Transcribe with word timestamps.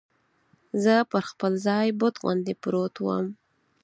زه 0.83 0.93
پر 1.11 1.23
خپل 1.31 1.51
ځای 1.65 1.87
بت 1.99 2.15
غوندې 2.21 2.53
پروت 2.61 2.95
ووم. 2.99 3.27